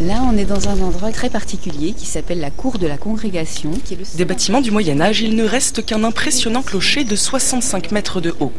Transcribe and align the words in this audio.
Là, 0.00 0.22
on 0.22 0.38
est 0.38 0.44
dans 0.44 0.68
un 0.68 0.80
endroit 0.80 1.10
très 1.10 1.28
particulier 1.28 1.92
qui 1.92 2.06
s'appelle 2.06 2.38
la 2.38 2.52
cour 2.52 2.78
de 2.78 2.86
la 2.86 2.96
congrégation. 2.96 3.72
Des 4.14 4.24
bâtiments 4.24 4.60
du 4.60 4.70
Moyen 4.70 5.00
Âge, 5.00 5.22
il 5.22 5.34
ne 5.34 5.42
reste 5.42 5.84
qu'un 5.84 6.04
impressionnant 6.04 6.62
clocher 6.62 7.02
de 7.02 7.16
65 7.16 7.90
mètres 7.90 8.20
de 8.20 8.32
haut. 8.38 8.52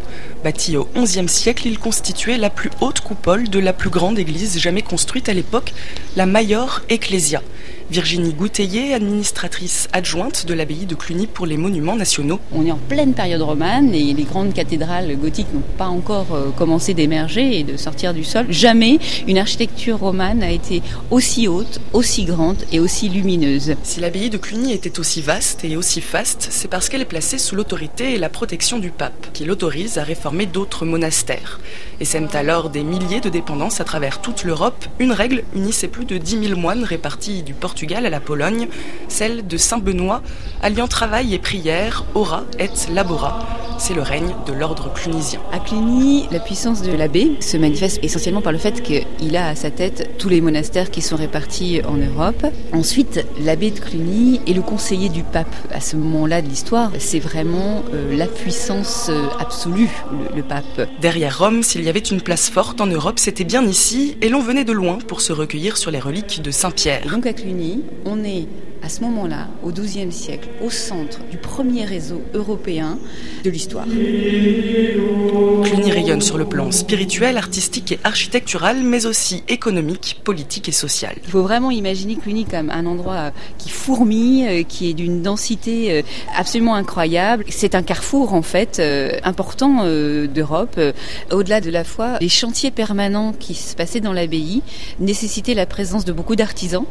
Bâti 0.43 0.75
au 0.75 0.89
XIe 0.95 1.29
siècle, 1.29 1.65
il 1.67 1.79
constituait 1.79 2.37
la 2.37 2.49
plus 2.49 2.69
haute 2.81 2.99
coupole 2.99 3.47
de 3.47 3.59
la 3.59 3.71
plus 3.71 3.89
grande 3.89 4.19
église 4.19 4.59
jamais 4.59 4.81
construite 4.81 5.29
à 5.29 5.33
l'époque, 5.33 5.73
la 6.17 6.25
Maior 6.25 6.81
Ecclesia. 6.89 7.41
Virginie 7.91 8.33
Gouteiller, 8.33 8.93
administratrice 8.93 9.87
adjointe 9.93 10.45
de 10.45 10.53
l'abbaye 10.53 10.85
de 10.85 10.93
Cluny 10.93 11.25
pour 11.25 11.47
les 11.47 11.57
monuments 11.57 11.95
nationaux. 11.95 12.39
On 12.53 12.63
est 12.63 12.71
en 12.71 12.77
pleine 12.77 13.13
période 13.13 13.41
romane 13.41 13.95
et 13.95 14.13
les 14.13 14.25
grandes 14.25 14.53
cathédrales 14.53 15.15
gothiques 15.17 15.51
n'ont 15.55 15.63
pas 15.75 15.87
encore 15.87 16.27
euh, 16.35 16.49
commencé 16.51 16.93
d'émerger 16.93 17.57
et 17.57 17.63
de 17.63 17.77
sortir 17.77 18.13
du 18.13 18.23
sol. 18.23 18.45
Jamais 18.49 18.99
une 19.27 19.39
architecture 19.39 19.97
romane 19.97 20.43
a 20.43 20.51
été 20.51 20.83
aussi 21.09 21.47
haute, 21.47 21.81
aussi 21.91 22.25
grande 22.25 22.63
et 22.71 22.79
aussi 22.79 23.09
lumineuse. 23.09 23.73
Si 23.81 23.99
l'abbaye 23.99 24.29
de 24.29 24.37
Cluny 24.37 24.71
était 24.71 24.99
aussi 24.99 25.21
vaste 25.21 25.65
et 25.65 25.75
aussi 25.75 25.99
faste, 25.99 26.47
c'est 26.51 26.67
parce 26.67 26.89
qu'elle 26.89 27.01
est 27.01 27.05
placée 27.05 27.39
sous 27.39 27.55
l'autorité 27.55 28.13
et 28.13 28.19
la 28.19 28.29
protection 28.29 28.77
du 28.77 28.91
pape, 28.91 29.33
qui 29.33 29.45
l'autorise 29.45 29.97
à 29.97 30.03
réformer 30.03 30.45
d'autres 30.45 30.85
monastères. 30.85 31.59
Et 31.99 32.05
sèment 32.05 32.29
alors 32.33 32.69
des 32.69 32.83
milliers 32.83 33.19
de 33.19 33.29
dépendances 33.29 33.81
à 33.81 33.83
travers 33.83 34.21
toute 34.21 34.43
l'Europe. 34.43 34.85
Une 34.99 35.11
règle 35.11 35.43
unissait 35.55 35.87
plus 35.87 36.05
de 36.05 36.19
10 36.19 36.49
000 36.49 36.59
moines 36.59 36.83
répartis 36.83 37.41
du 37.41 37.55
Portugal 37.55 37.78
à 37.87 38.09
la 38.09 38.19
Pologne, 38.19 38.67
celle 39.07 39.47
de 39.47 39.57
Saint-Benoît, 39.57 40.21
alliant 40.61 40.87
travail 40.87 41.33
et 41.33 41.39
prière, 41.39 42.05
ora 42.13 42.43
et 42.59 42.69
labora. 42.93 43.68
C'est 43.79 43.93
le 43.93 44.01
règne 44.01 44.35
de 44.45 44.51
l'ordre 44.51 44.91
clunisien. 44.93 45.39
À 45.53 45.59
Cluny, 45.59 46.27
la 46.31 46.39
puissance 46.39 46.81
de 46.81 46.91
l'abbé 46.91 47.37
se 47.39 47.55
manifeste 47.55 47.99
essentiellement 48.03 48.41
par 48.41 48.51
le 48.51 48.57
fait 48.57 48.83
qu'il 48.83 49.37
a 49.37 49.47
à 49.47 49.55
sa 49.55 49.71
tête 49.71 50.17
tous 50.17 50.27
les 50.27 50.41
monastères 50.41 50.91
qui 50.91 51.01
sont 51.01 51.15
répartis 51.15 51.81
en 51.87 51.95
Europe. 51.95 52.45
Ensuite, 52.73 53.25
l'abbé 53.39 53.71
de 53.71 53.79
Cluny 53.79 54.41
est 54.45 54.53
le 54.53 54.61
conseiller 54.61 55.07
du 55.07 55.23
pape. 55.23 55.55
À 55.73 55.79
ce 55.79 55.95
moment-là 55.95 56.41
de 56.41 56.49
l'histoire, 56.49 56.91
c'est 56.99 57.19
vraiment 57.19 57.81
euh, 57.93 58.17
la 58.17 58.27
puissance 58.27 59.07
euh, 59.09 59.27
absolue, 59.39 59.89
le, 60.11 60.35
le 60.35 60.43
pape. 60.43 60.89
Derrière 60.99 61.39
Rome, 61.39 61.63
s'il 61.63 61.83
y 61.83 61.89
avait 61.89 61.99
une 61.99 62.21
place 62.21 62.49
forte 62.49 62.81
en 62.81 62.87
Europe, 62.87 63.17
c'était 63.17 63.45
bien 63.45 63.63
ici, 63.65 64.17
et 64.21 64.27
l'on 64.27 64.41
venait 64.41 64.65
de 64.65 64.73
loin 64.73 64.97
pour 65.07 65.21
se 65.21 65.31
recueillir 65.31 65.77
sur 65.77 65.89
les 65.89 65.99
reliques 65.99 66.41
de 66.41 66.51
Saint-Pierre. 66.51 67.07
Donc 67.09 67.25
à 67.25 67.33
Cluny, 67.33 67.81
on 68.05 68.25
est 68.25 68.45
à 68.89 68.91
ce 68.91 69.01
moment-là, 69.01 69.47
au 69.61 69.69
XIIe 69.69 70.11
siècle, 70.11 70.49
au 70.63 70.71
centre 70.71 71.19
du 71.29 71.37
premier 71.37 71.85
réseau 71.85 72.23
européen 72.33 72.97
de 73.43 73.51
l'histoire. 73.51 73.85
Cluny 73.85 75.91
rayonne 75.91 76.21
sur 76.21 76.39
le 76.39 76.45
plan 76.45 76.71
spirituel, 76.71 77.37
artistique 77.37 77.91
et 77.91 77.99
architectural, 78.03 78.81
mais 78.81 79.05
aussi 79.05 79.43
économique, 79.47 80.19
politique 80.23 80.69
et 80.69 80.71
social. 80.71 81.13
Il 81.23 81.29
faut 81.29 81.43
vraiment 81.43 81.69
imaginer 81.69 82.15
Cluny 82.15 82.45
comme 82.45 82.71
un 82.71 82.87
endroit 82.87 83.13
euh, 83.13 83.29
qui 83.59 83.69
fourmille, 83.69 84.47
euh, 84.47 84.63
qui 84.63 84.89
est 84.89 84.93
d'une 84.93 85.21
densité 85.21 85.91
euh, 85.91 86.01
absolument 86.35 86.73
incroyable. 86.73 87.45
C'est 87.49 87.75
un 87.75 87.83
carrefour 87.83 88.33
en 88.33 88.41
fait 88.41 88.81
important 89.23 89.83
d'Europe. 89.83 90.79
Au-delà 91.31 91.61
de 91.61 91.69
la 91.69 91.83
foi, 91.83 92.17
les 92.21 92.29
chantiers 92.29 92.71
permanents 92.71 93.33
qui 93.33 93.53
se 93.53 93.75
passaient 93.75 93.99
dans 93.99 94.13
l'abbaye 94.13 94.63
nécessitaient 94.99 95.53
la 95.53 95.67
présence 95.67 96.05
de 96.05 96.11
beaucoup 96.11 96.35
d'artisans. 96.35 96.85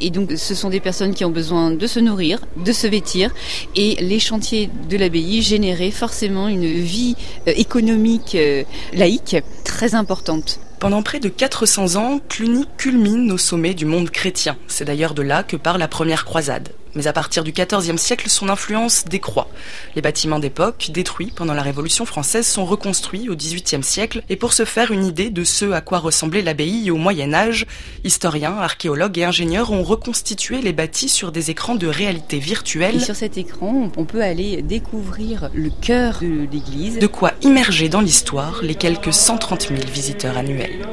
Et 0.00 0.10
donc 0.10 0.34
ce 0.36 0.54
sont 0.54 0.70
des 0.70 0.78
personnes 0.78 1.12
qui 1.12 1.24
ont 1.24 1.30
besoin 1.30 1.39
de 1.40 1.86
se 1.86 2.00
nourrir, 2.00 2.40
de 2.56 2.72
se 2.72 2.86
vêtir, 2.86 3.30
et 3.76 3.96
les 4.00 4.18
chantiers 4.18 4.70
de 4.88 4.96
l'abbaye 4.96 5.42
généraient 5.42 5.90
forcément 5.90 6.48
une 6.48 6.66
vie 6.66 7.16
euh, 7.48 7.52
économique 7.56 8.34
euh, 8.34 8.64
laïque 8.92 9.36
très 9.64 9.94
importante. 9.94 10.60
Pendant 10.78 11.02
près 11.02 11.20
de 11.20 11.28
400 11.28 11.96
ans, 11.96 12.20
Cluny 12.28 12.64
culmine 12.78 13.30
au 13.32 13.38
sommet 13.38 13.74
du 13.74 13.84
monde 13.84 14.10
chrétien. 14.10 14.56
C'est 14.66 14.86
d'ailleurs 14.86 15.12
de 15.12 15.22
là 15.22 15.42
que 15.42 15.56
part 15.56 15.76
la 15.76 15.88
première 15.88 16.24
croisade. 16.24 16.70
Mais 16.94 17.06
à 17.06 17.12
partir 17.12 17.44
du 17.44 17.52
XIVe 17.52 17.96
siècle, 17.96 18.28
son 18.28 18.48
influence 18.48 19.04
décroît. 19.04 19.48
Les 19.94 20.02
bâtiments 20.02 20.38
d'époque, 20.38 20.90
détruits 20.92 21.32
pendant 21.34 21.54
la 21.54 21.62
Révolution 21.62 22.04
française, 22.04 22.46
sont 22.46 22.64
reconstruits 22.64 23.28
au 23.28 23.36
XVIIIe 23.36 23.82
siècle, 23.82 24.22
et 24.28 24.36
pour 24.36 24.52
se 24.52 24.64
faire 24.64 24.90
une 24.90 25.04
idée 25.04 25.30
de 25.30 25.44
ce 25.44 25.70
à 25.72 25.80
quoi 25.80 25.98
ressemblait 25.98 26.42
l'abbaye 26.42 26.90
au 26.90 26.96
Moyen 26.96 27.32
Âge, 27.32 27.66
historiens, 28.04 28.56
archéologues 28.56 29.18
et 29.18 29.24
ingénieurs 29.24 29.72
ont 29.72 29.82
reconstitué 29.82 30.60
les 30.60 30.72
bâtis 30.72 31.08
sur 31.08 31.32
des 31.32 31.50
écrans 31.50 31.74
de 31.74 31.86
réalité 31.86 32.38
virtuelle. 32.38 32.96
Et 32.96 33.00
sur 33.00 33.16
cet 33.16 33.38
écran, 33.38 33.90
on 33.96 34.04
peut 34.04 34.22
aller 34.22 34.62
découvrir 34.62 35.50
le 35.54 35.70
cœur 35.70 36.18
de 36.20 36.48
l'église. 36.50 36.98
De 36.98 37.06
quoi 37.06 37.32
immerger 37.42 37.88
dans 37.88 38.00
l'histoire 38.00 38.60
les 38.62 38.74
quelques 38.74 39.12
130 39.12 39.68
000 39.68 39.80
visiteurs 39.92 40.36
annuels. 40.36 40.86